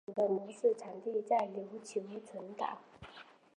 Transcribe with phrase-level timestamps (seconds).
[0.03, 2.79] 该物种的模式产地在琉球群岛。